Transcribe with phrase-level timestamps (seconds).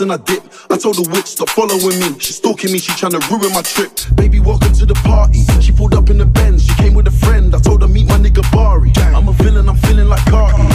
[0.00, 0.42] and I dip.
[0.70, 2.18] I told the witch stop following me.
[2.18, 3.90] She's stalking me, she trying to ruin my trip.
[4.14, 5.44] Baby, welcome to the party.
[5.60, 7.54] She pulled up in the Benz, she came with a friend.
[7.54, 8.92] I told her meet my nigga Bari.
[9.14, 10.69] I'm a villain, I'm feeling like Cardi.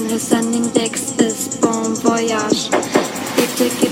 [0.00, 2.70] Dein Hintern index ist Bon Voyage.
[3.36, 3.89] Bitte gib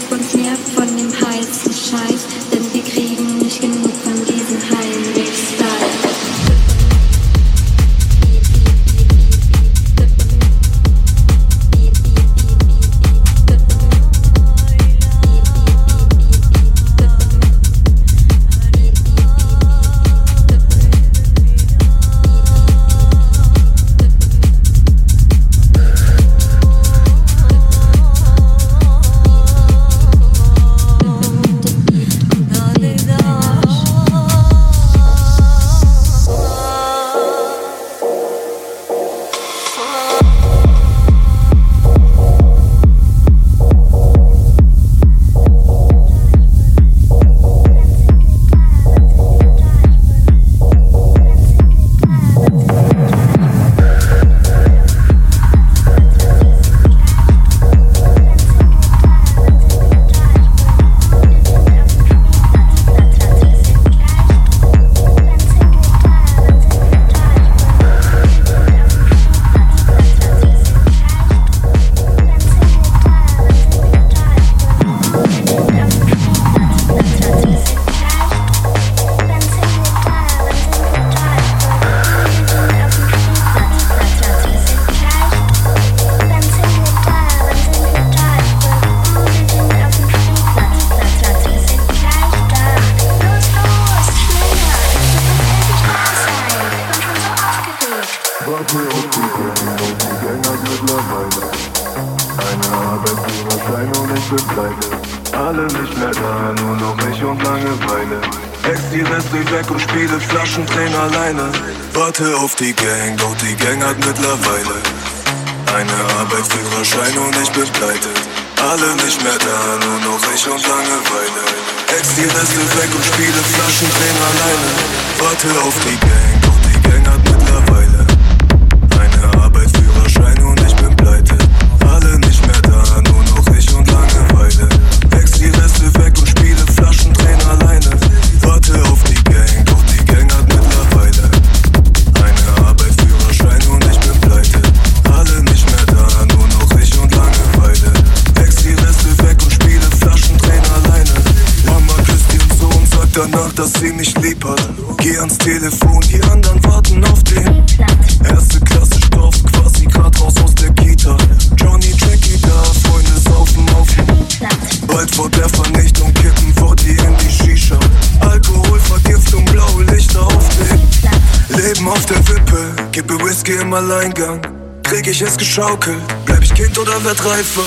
[175.69, 176.01] Schaukel.
[176.25, 177.65] Bleib ich Kind oder werd reifer?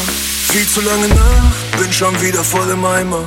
[0.51, 3.23] Viel zu lange nach, bin schon wieder voll im Eimer.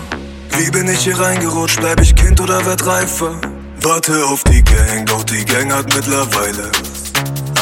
[0.58, 1.78] Wie bin ich hier reingerutscht?
[1.78, 3.40] Bleib ich Kind oder werd reifer?
[3.82, 6.70] Warte auf die Gang, doch die Gang hat mittlerweile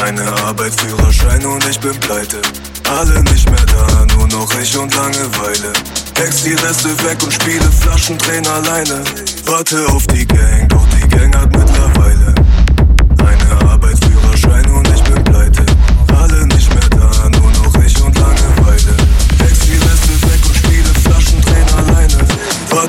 [0.03, 2.41] eine Arbeit, Führerschein und ich bin pleite.
[2.89, 5.71] Alle nicht mehr da, nur noch ich und Langeweile.
[6.15, 9.03] Hex die Reste weg und spiele Flaschentränen alleine.
[9.45, 12.42] Warte auf die Gang, doch die Gang hat mittlerweile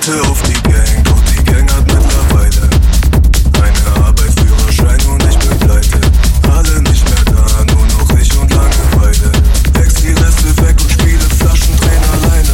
[0.07, 2.69] Auf die Gang, doch die Gang hat mittlerweile
[3.63, 5.39] eine Arbeit, Führerschein und ich.
[6.51, 9.33] Alle nicht mehr da, nur noch ich und Langeweile.
[9.81, 12.53] Ex die Reste weg und spiele Flaschendrehen alleine.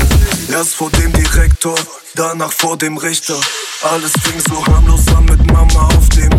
[0.52, 1.74] Erst vor dem Direktor,
[2.14, 3.40] danach vor dem Richter.
[3.82, 6.30] Alles fing so harmlos an mit Mama auf dem.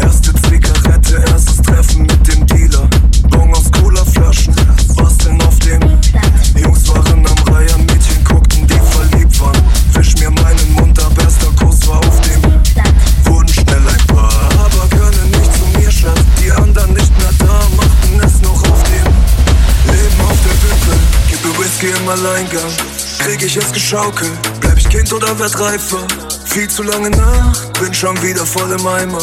[0.00, 2.88] Erste Zigarette, erstes Treffen mit dem Dealer.
[3.30, 4.54] Bon aus Cola-Flaschen,
[4.96, 5.82] basteln auf dem.
[6.54, 7.37] Jungs waren am
[22.08, 22.72] im Alleingang?
[23.18, 24.32] Krieg ich jetzt geschaukelt?
[24.60, 26.06] Bleib ich Kind oder werd reifer?
[26.44, 29.22] Viel zu lange nach, bin schon wieder voll im Eimer.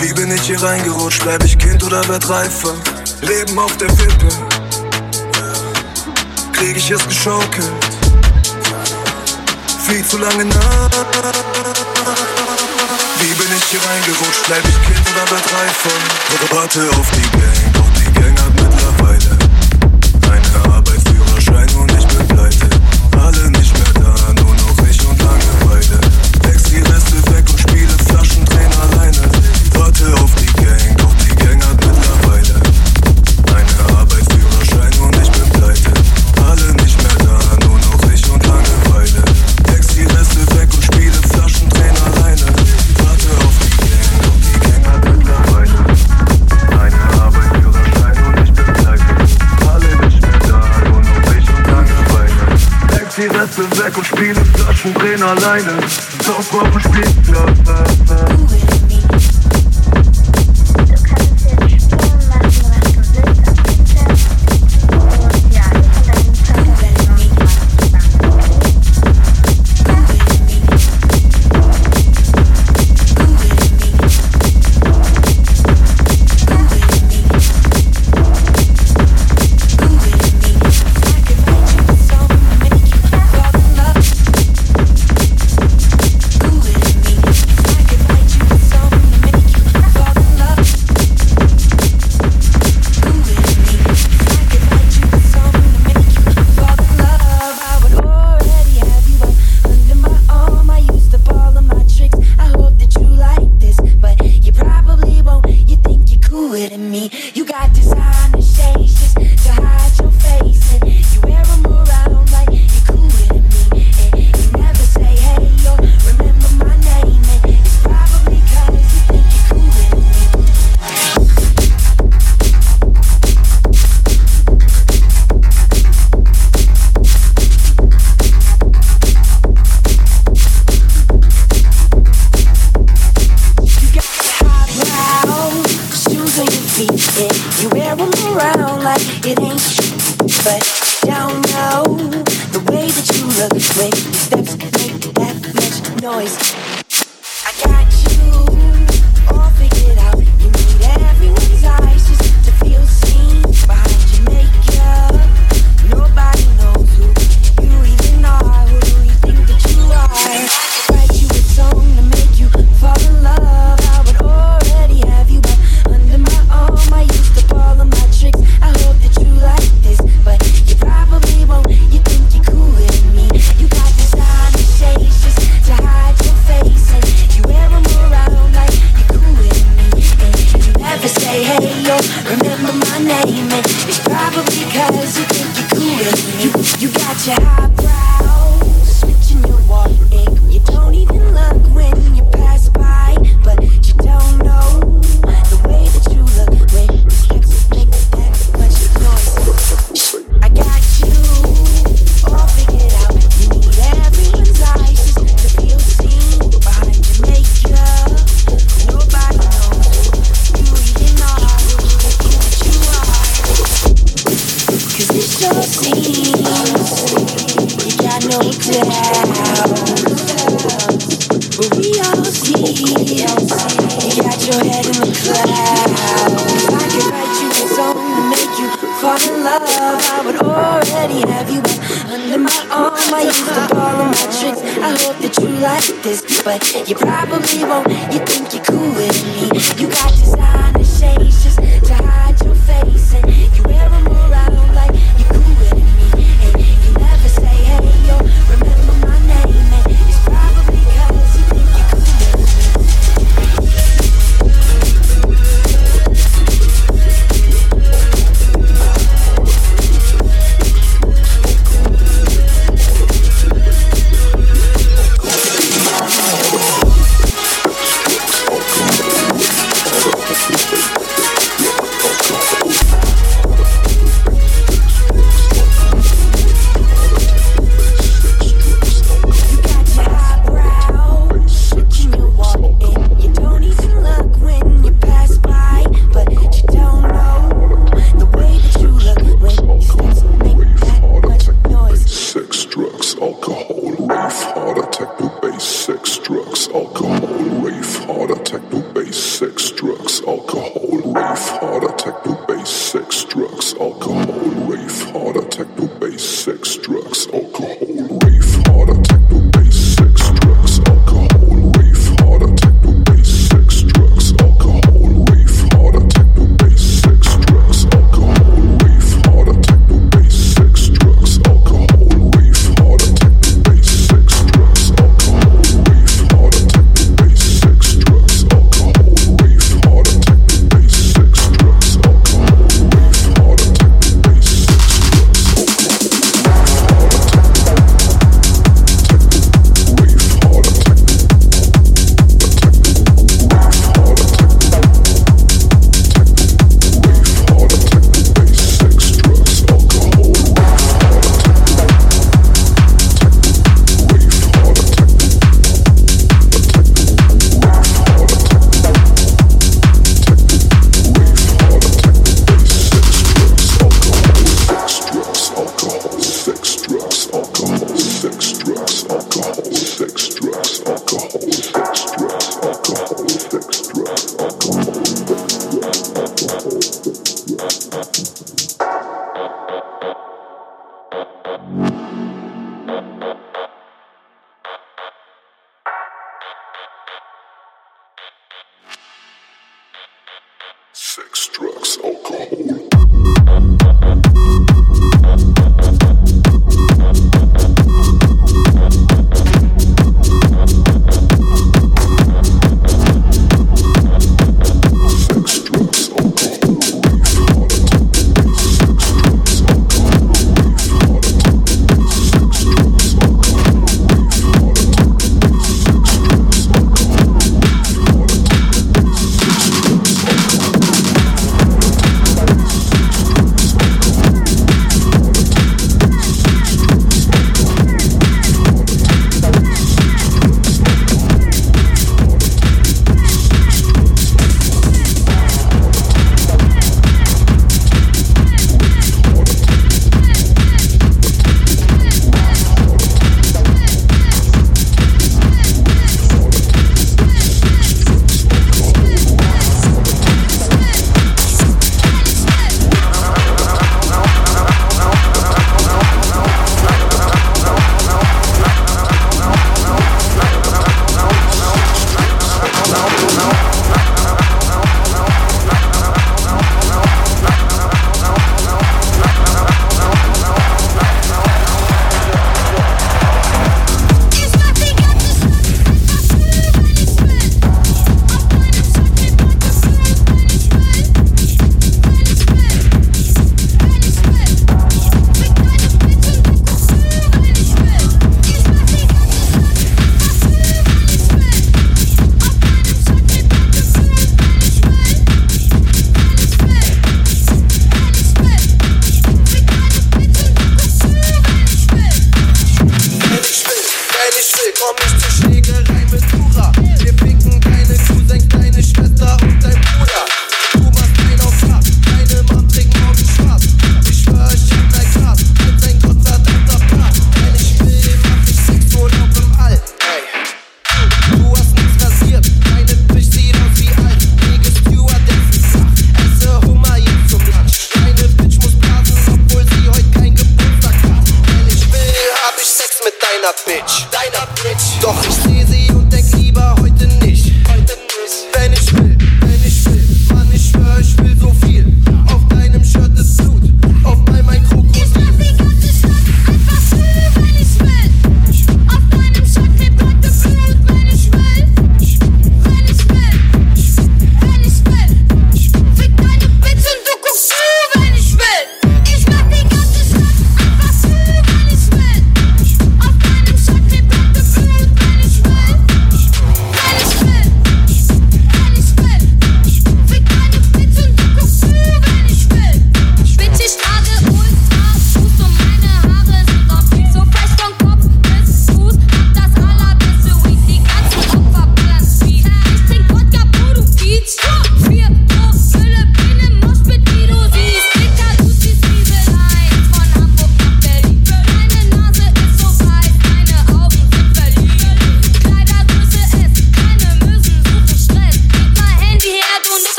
[0.00, 1.22] Wie bin ich hier reingerutscht?
[1.22, 2.74] Bleib ich Kind oder werd reifer?
[3.22, 4.28] Leben auf der Wippe.
[6.52, 7.72] Krieg ich jetzt geschaukelt?
[9.86, 10.90] Viel zu lange nach.
[13.20, 14.46] Wie bin ich hier reingerutscht?
[14.46, 16.54] Bleib ich Kind oder werd reifer?
[16.54, 17.71] Warte auf die Gang.
[55.22, 55.72] alleine,
[56.26, 58.41] doch auf dem Spielplatz.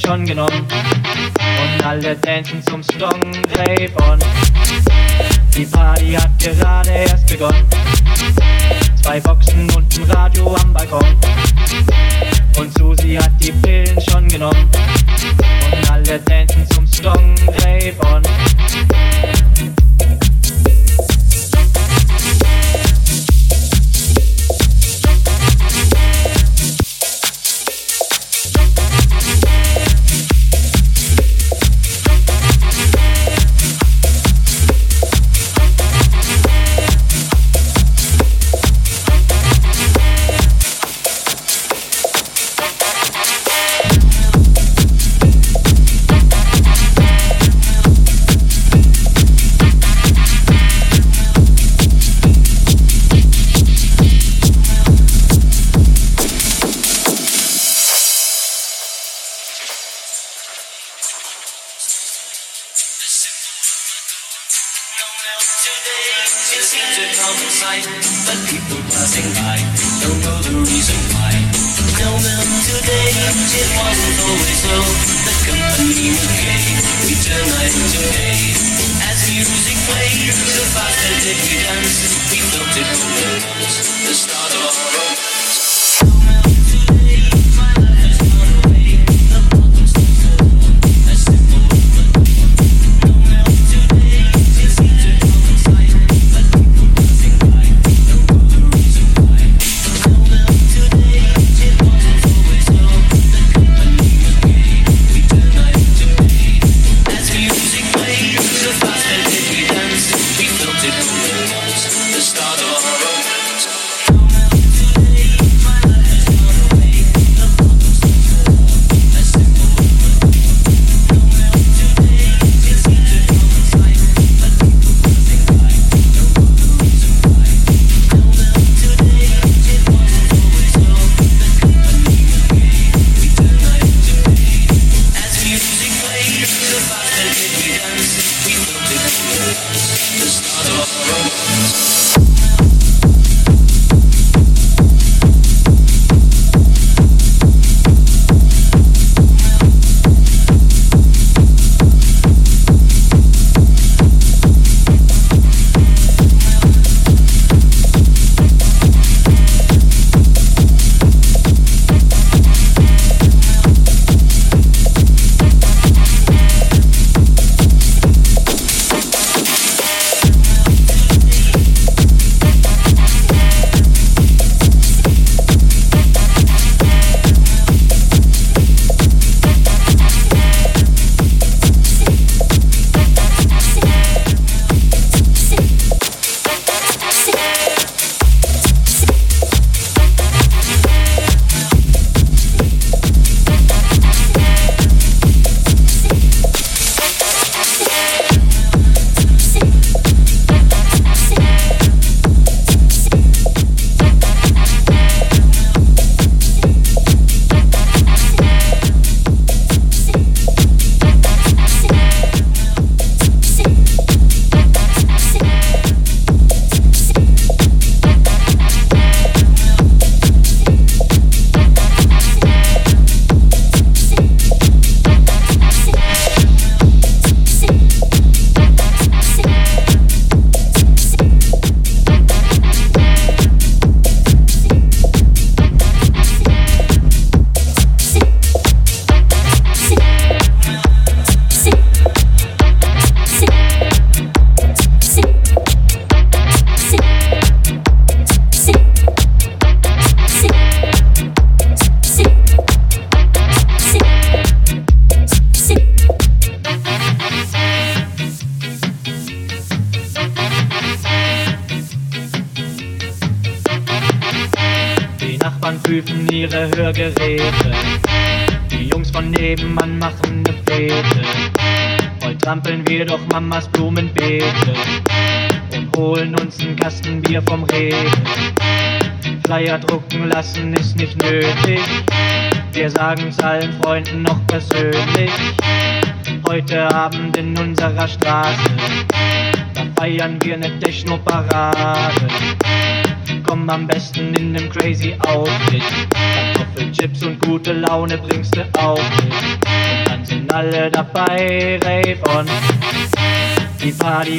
[0.00, 0.57] Schon genommen.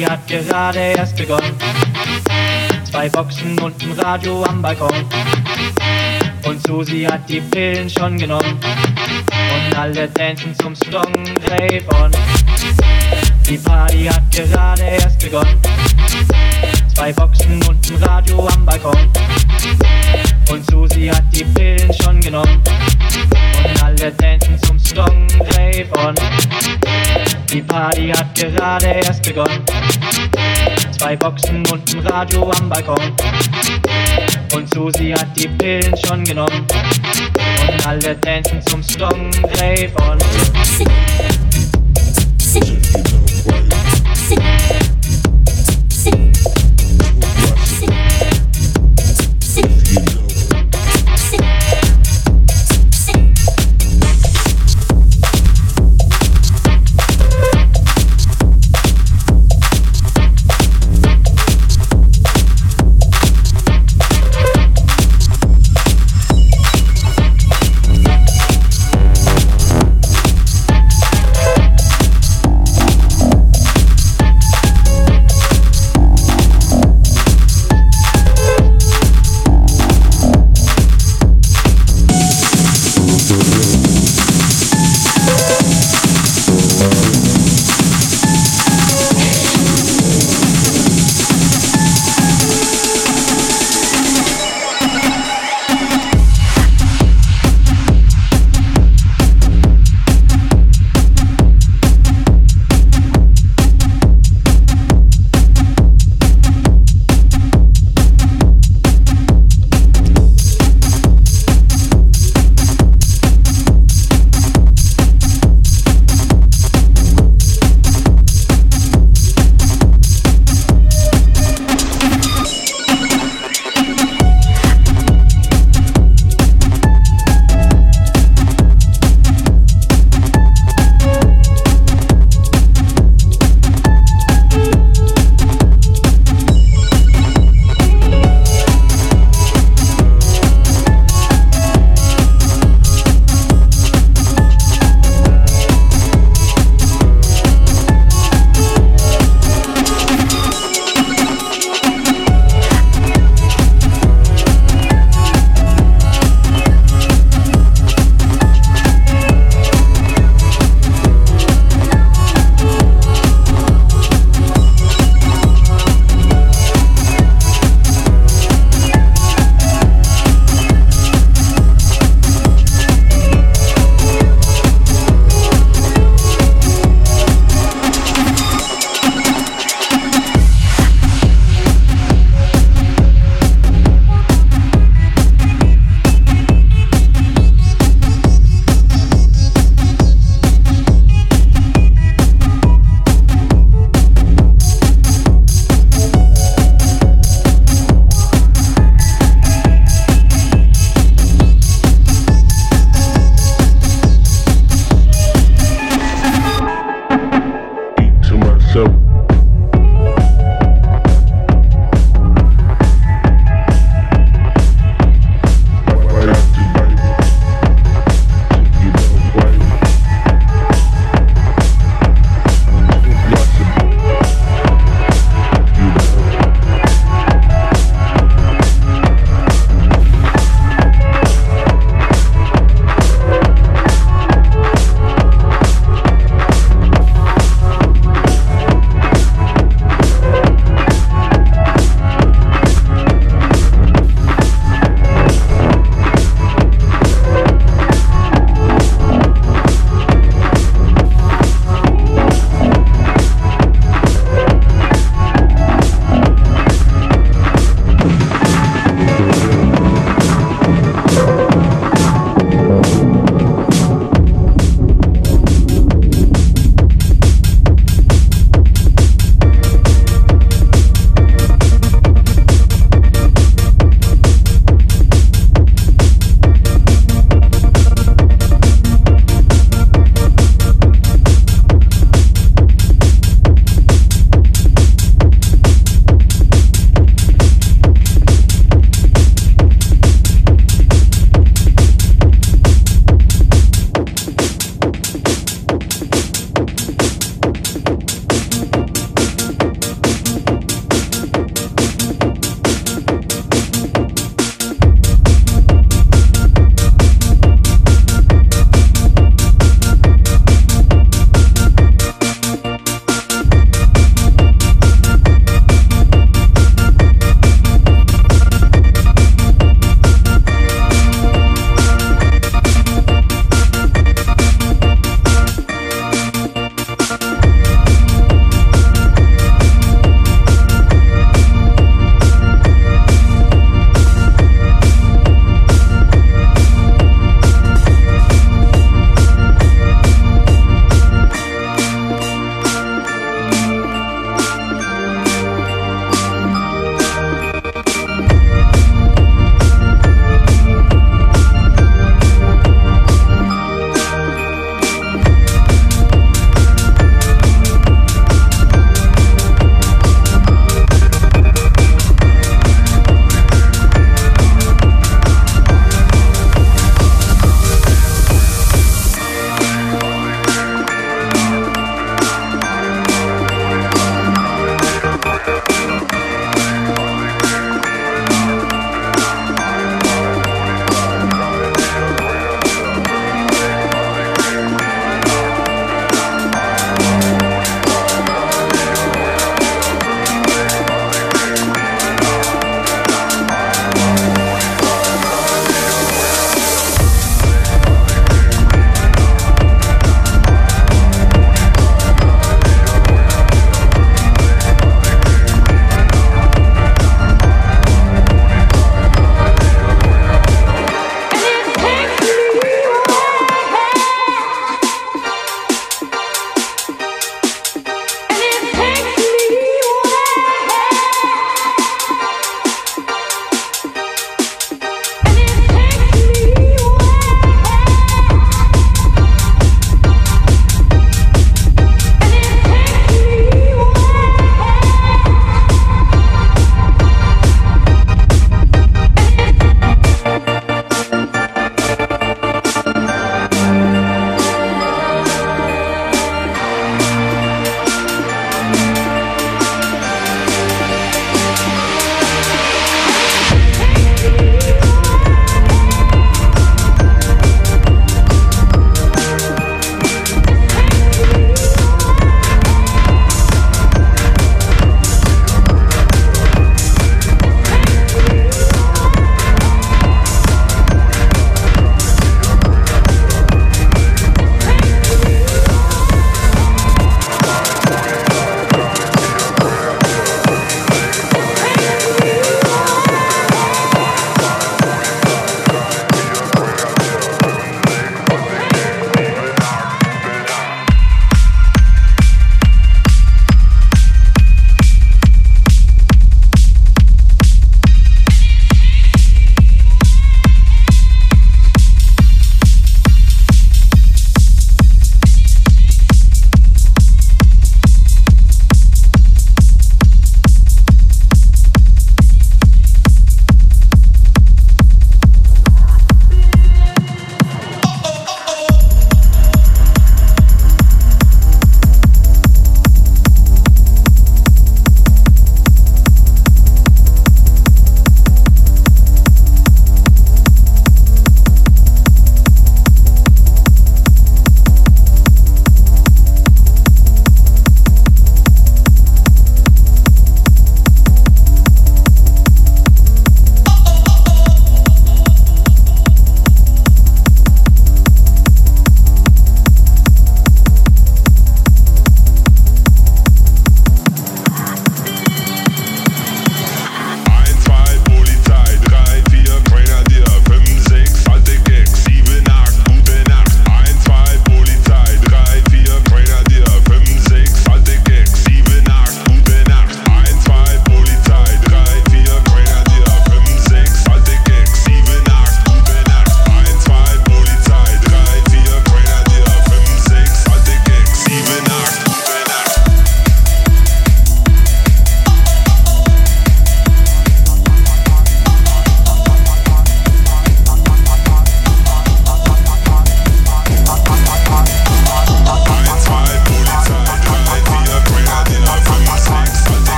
[0.00, 1.54] Party hat gerade erst begonnen.
[2.84, 4.92] Zwei Boxen und ein Radio am Balkon.
[6.46, 8.58] Und Susi hat die Pillen schon genommen.
[8.58, 11.12] Und alle tanzen zum Song
[11.48, 12.10] Rave on.
[13.48, 15.60] Die Party hat gerade erst begonnen.
[16.94, 18.96] Zwei Boxen und ein Radio am Balkon.
[20.50, 22.62] Und Susi hat die Pillen schon genommen.
[23.64, 24.39] Und alle tanzen
[25.00, 25.26] Song
[25.56, 26.14] Rave on.
[27.50, 29.64] Die Party hat gerade erst begonnen.
[30.98, 33.00] Zwei Boxen und ein Radio am Balkon.
[34.54, 36.66] Und Susi hat die Pillen schon genommen.
[37.66, 40.18] Und alle tanzen zum Song Rave on.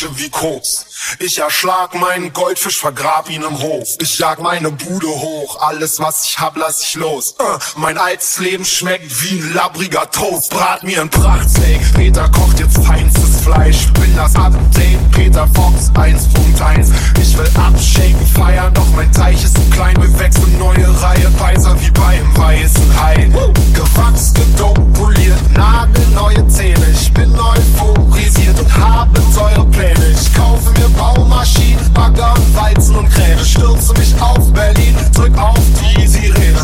[0.00, 0.86] Asche wie Koks.
[1.18, 3.88] Ich erschlag meinen Goldfisch, vergrab ihn im Hof.
[4.00, 7.34] Ich jag meine Bude hoch, alles was ich hab, lass ich los.
[7.38, 10.50] Äh, mein altes Leben schmeckt wie ein labbriger Toast.
[10.50, 13.88] Brat mir ein Prachtsteak, Peter kocht jetzt feinstes Fleisch.
[13.94, 16.88] Bin das Update, Peter Fox 1.1.
[17.20, 19.94] Ich will abshaken, feiern, doch mein Teich ist zu klein.
[20.00, 23.28] Wir wechseln neue Reihe, weißer wie beim weißen Hai.
[23.74, 26.86] Gewachs, gedopt, poliert, nagelneue Zähne.
[26.90, 30.06] Ich bin euphorisiert und habe teure Pläne.
[30.08, 33.44] Ich kaufe mir Baumaschinen, Bagger, Weizen und Kräne.
[33.44, 36.60] Stürze mich auf Berlin, drück auf die Sirene.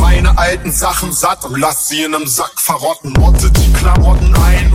[0.00, 3.12] Meine alten Sachen satt und lass sie in nem Sack verrotten.
[3.14, 4.72] Motte die Klamotten ein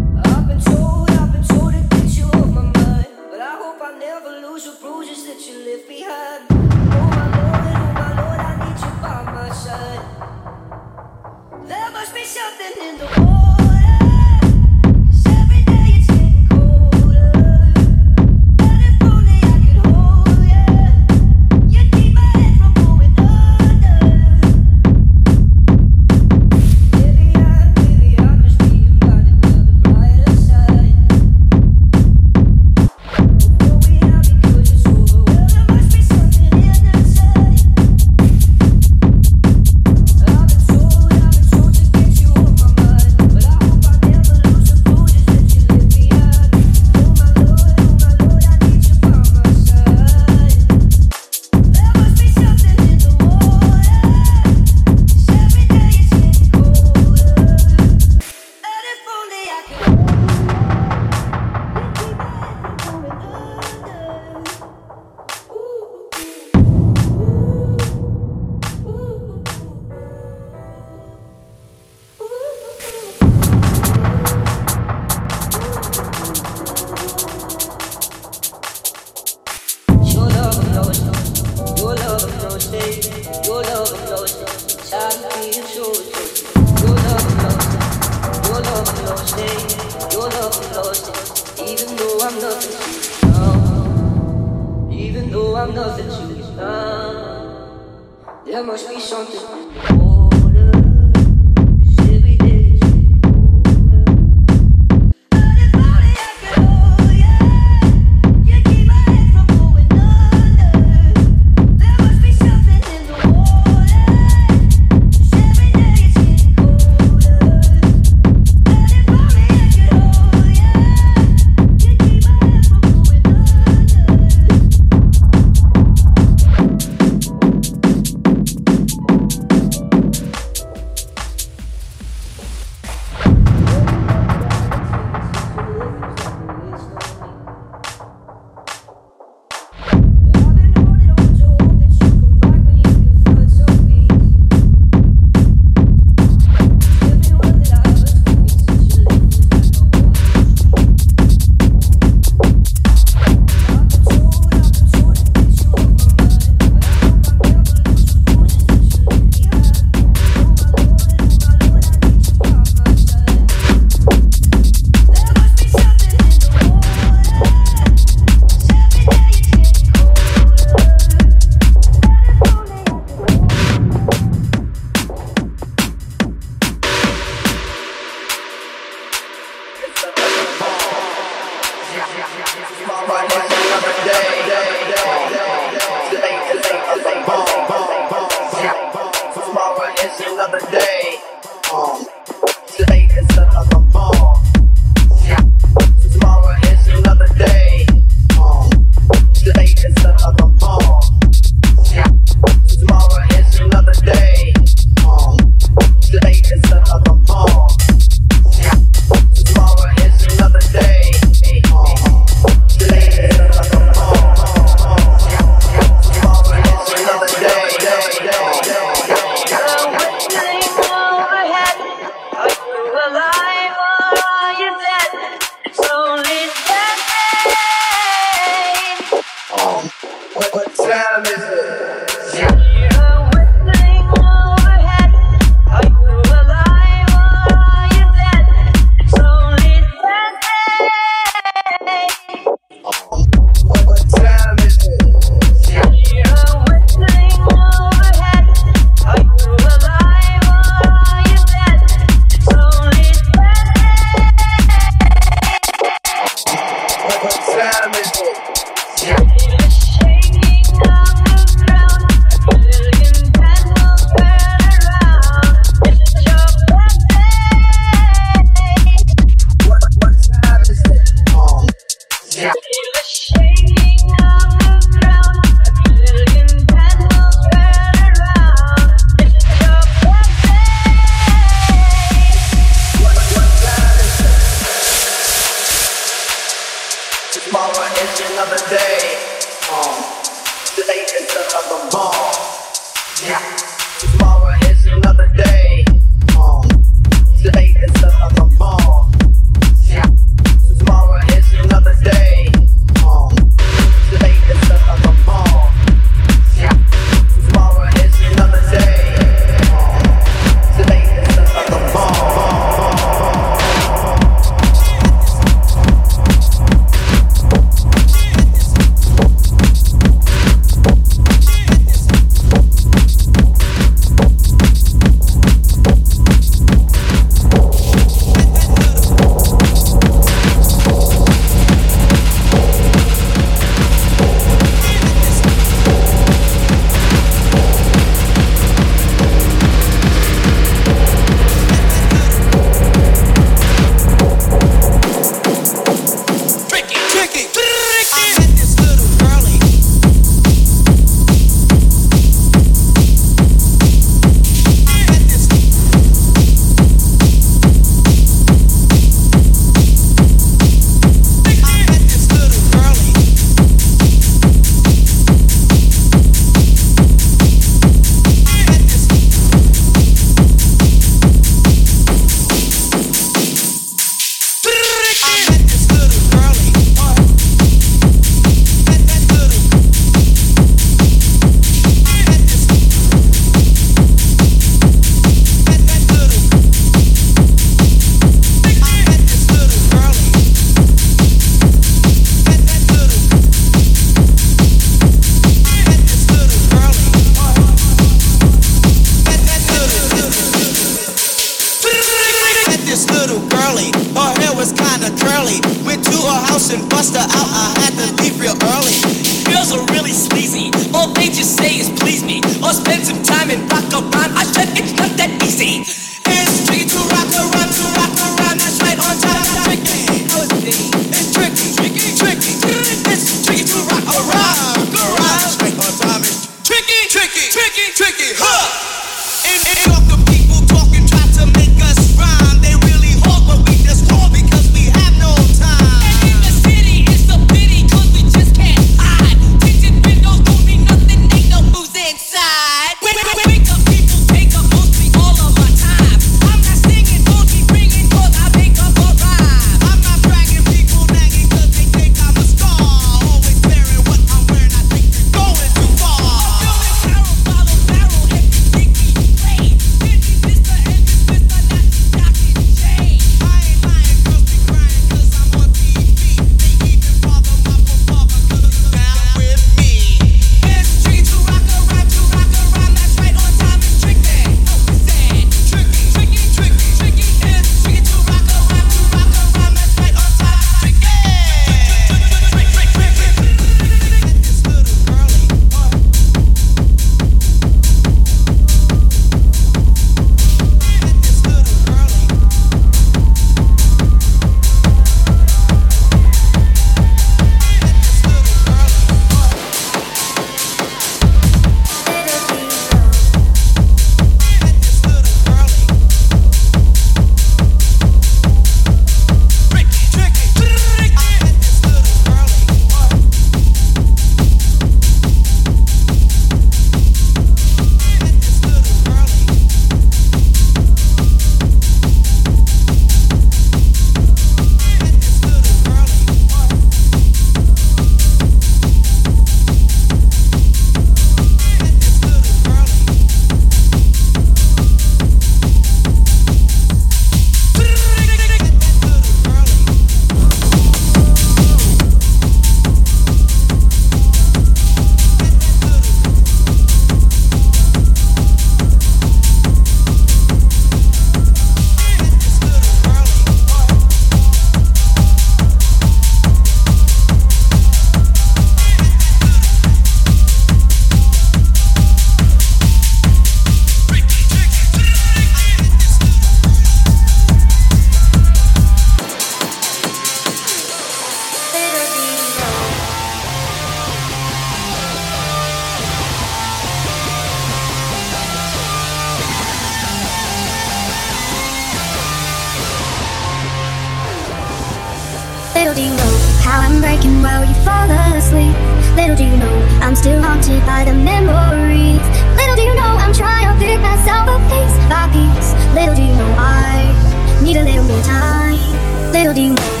[599.51, 600.00] 注定